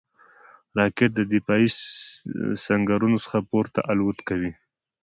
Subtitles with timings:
[0.77, 1.67] راکټ د دفاعي
[2.65, 4.51] سنګرونو څخه پورته الوت کوي